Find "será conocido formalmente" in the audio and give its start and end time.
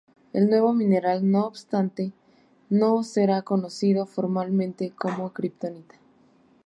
3.03-4.89